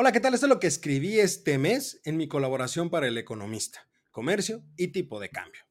[0.00, 0.32] Hola, ¿qué tal?
[0.32, 4.92] Esto es lo que escribí este mes en mi colaboración para El Economista, Comercio y
[4.92, 5.62] Tipo de Cambio.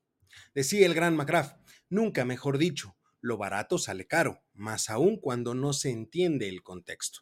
[0.54, 1.58] Decía el gran McGrath,
[1.90, 7.22] nunca mejor dicho, lo barato sale caro, más aún cuando no se entiende el contexto.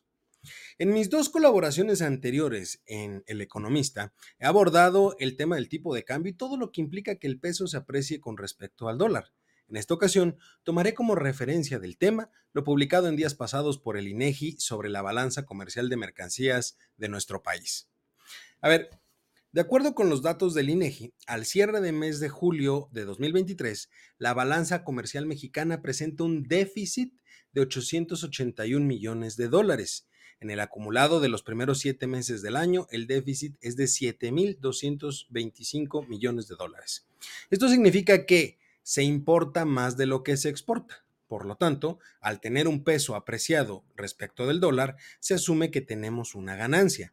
[0.79, 6.03] En mis dos colaboraciones anteriores en El Economista, he abordado el tema del tipo de
[6.03, 9.31] cambio y todo lo que implica que el peso se aprecie con respecto al dólar.
[9.67, 14.07] En esta ocasión, tomaré como referencia del tema lo publicado en días pasados por el
[14.07, 17.89] INEGI sobre la balanza comercial de mercancías de nuestro país.
[18.61, 18.91] A ver,
[19.51, 23.89] de acuerdo con los datos del INEGI, al cierre de mes de julio de 2023,
[24.17, 27.13] la balanza comercial mexicana presenta un déficit
[27.53, 30.09] de 881 millones de dólares.
[30.41, 36.05] En el acumulado de los primeros siete meses del año, el déficit es de 7.225
[36.07, 37.07] millones de dólares.
[37.49, 41.03] Esto significa que se importa más de lo que se exporta.
[41.27, 46.35] Por lo tanto, al tener un peso apreciado respecto del dólar, se asume que tenemos
[46.35, 47.11] una ganancia.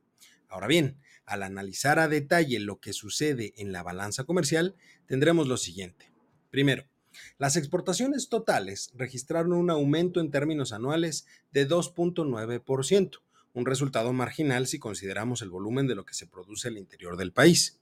[0.49, 5.57] Ahora bien, al analizar a detalle lo que sucede en la balanza comercial, tendremos lo
[5.57, 6.13] siguiente.
[6.51, 6.85] Primero,
[7.39, 13.21] las exportaciones totales registraron un aumento en términos anuales de 2.9%,
[13.55, 17.33] un resultado marginal si consideramos el volumen de lo que se produce al interior del
[17.33, 17.82] país.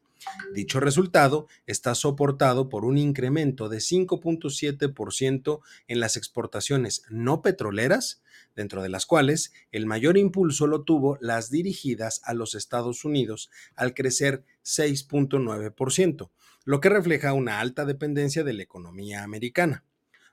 [0.54, 8.22] Dicho resultado está soportado por un incremento de 5.7% en las exportaciones no petroleras,
[8.54, 13.50] dentro de las cuales el mayor impulso lo tuvo las dirigidas a los Estados Unidos
[13.76, 16.30] al crecer 6.9%,
[16.64, 19.84] lo que refleja una alta dependencia de la economía americana.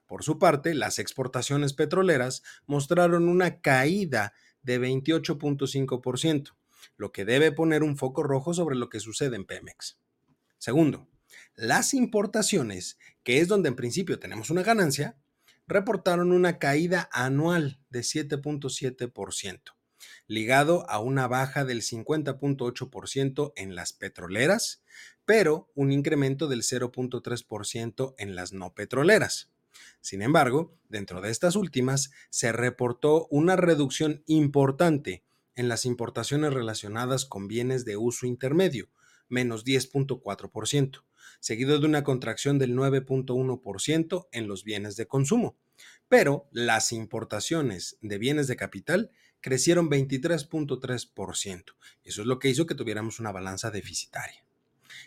[0.05, 6.53] Por su parte, las exportaciones petroleras mostraron una caída de 28.5%,
[6.97, 9.99] lo que debe poner un foco rojo sobre lo que sucede en Pemex.
[10.57, 11.07] Segundo,
[11.55, 15.17] las importaciones, que es donde en principio tenemos una ganancia,
[15.67, 19.61] reportaron una caída anual de 7.7%,
[20.27, 24.83] ligado a una baja del 50.8% en las petroleras,
[25.25, 29.51] pero un incremento del 0.3% en las no petroleras.
[30.01, 35.23] Sin embargo, dentro de estas últimas se reportó una reducción importante
[35.57, 38.89] en las importaciones relacionadas con bienes de uso intermedio,
[39.27, 41.03] menos 10.4%,
[41.39, 45.57] seguido de una contracción del 9.1% en los bienes de consumo.
[46.07, 51.63] Pero las importaciones de bienes de capital crecieron 23.3%.
[52.03, 54.45] Eso es lo que hizo que tuviéramos una balanza deficitaria.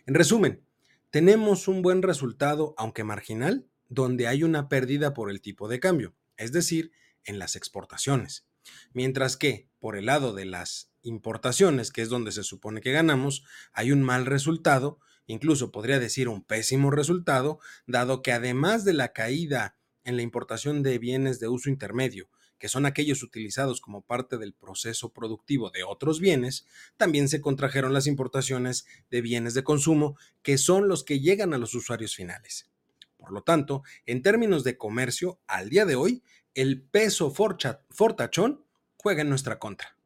[0.05, 0.65] En resumen,
[1.11, 6.15] tenemos un buen resultado, aunque marginal, donde hay una pérdida por el tipo de cambio,
[6.37, 6.91] es decir,
[7.25, 8.47] en las exportaciones.
[8.93, 13.45] Mientras que por el lado de las importaciones, que es donde se supone que ganamos,
[13.73, 19.13] hay un mal resultado, incluso podría decir un pésimo resultado, dado que además de la
[19.13, 24.37] caída en la importación de bienes de uso intermedio, que son aquellos utilizados como parte
[24.37, 26.67] del proceso productivo de otros bienes,
[26.99, 31.59] también se contrajeron las importaciones de bienes de consumo, que son los que llegan a
[31.59, 32.71] los usuarios finales.
[33.17, 36.23] Por lo tanto, en términos de comercio, al día de hoy,
[36.55, 38.65] el peso fortachón
[39.01, 39.97] juega en nuestra contra.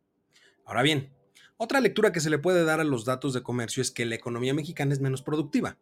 [0.65, 1.11] Ahora bien,
[1.57, 4.15] otra lectura que se le puede dar a los datos de comercio es que la
[4.15, 5.79] economía mexicana es menos productiva,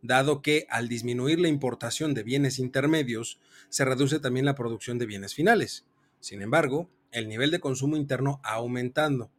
[0.00, 3.38] dado que al disminuir la importación de bienes intermedios,
[3.68, 5.84] se reduce también la producción de bienes finales.
[6.20, 9.30] Sin embargo, el nivel de consumo interno aumentando,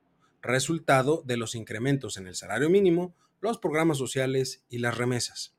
[0.43, 5.54] resultado de los incrementos en el salario mínimo, los programas sociales y las remesas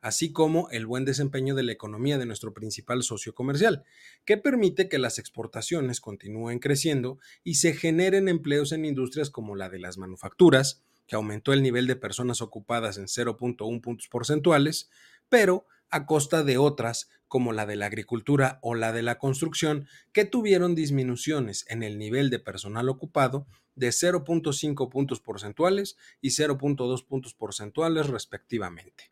[0.00, 3.84] así como el buen desempeño de la economía de nuestro principal socio comercial,
[4.24, 9.68] que permite que las exportaciones continúen creciendo y se generen empleos en industrias como la
[9.68, 14.90] de las manufacturas, que aumentó el nivel de personas ocupadas en 0.1 puntos porcentuales,
[15.28, 19.86] pero a costa de otras como la de la agricultura o la de la construcción,
[20.12, 27.06] que tuvieron disminuciones en el nivel de personal ocupado de 0.5 puntos porcentuales y 0.2
[27.06, 29.11] puntos porcentuales respectivamente.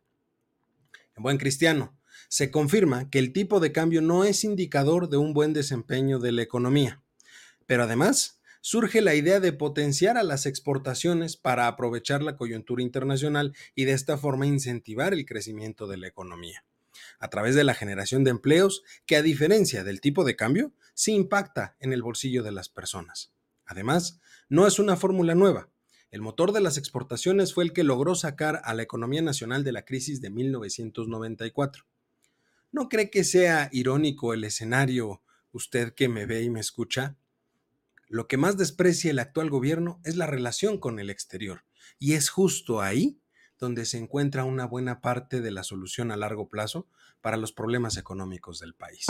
[1.21, 1.97] buen cristiano,
[2.29, 6.31] se confirma que el tipo de cambio no es indicador de un buen desempeño de
[6.31, 7.01] la economía.
[7.65, 13.55] Pero además, surge la idea de potenciar a las exportaciones para aprovechar la coyuntura internacional
[13.75, 16.63] y de esta forma incentivar el crecimiento de la economía,
[17.19, 21.13] a través de la generación de empleos que a diferencia del tipo de cambio, sí
[21.13, 23.33] impacta en el bolsillo de las personas.
[23.65, 25.69] Además, no es una fórmula nueva,
[26.11, 29.71] el motor de las exportaciones fue el que logró sacar a la economía nacional de
[29.71, 31.85] la crisis de 1994.
[32.73, 35.21] ¿No cree que sea irónico el escenario,
[35.53, 37.15] usted que me ve y me escucha?
[38.09, 41.63] Lo que más desprecia el actual gobierno es la relación con el exterior,
[41.97, 43.17] y es justo ahí
[43.57, 46.87] donde se encuentra una buena parte de la solución a largo plazo
[47.21, 49.05] para los problemas económicos del país.